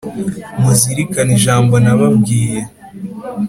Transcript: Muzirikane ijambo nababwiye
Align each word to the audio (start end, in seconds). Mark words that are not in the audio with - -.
Muzirikane 0.61 1.31
ijambo 1.37 1.75
nababwiye 1.83 2.59